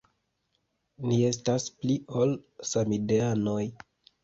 [1.09, 2.35] Ni estas pli ol
[2.73, 3.63] samideanoj.